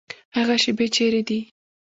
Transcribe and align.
هغه 0.37 0.55
شیبې 0.63 0.87
چیري 0.95 1.21
دي؟ 1.27 1.39